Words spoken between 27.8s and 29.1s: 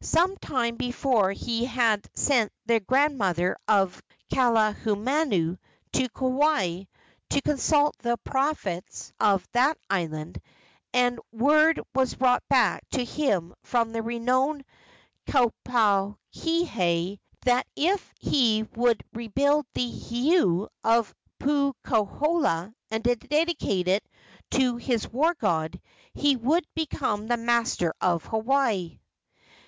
of Hawaii.